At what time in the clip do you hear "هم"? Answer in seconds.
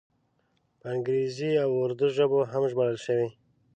2.51-2.63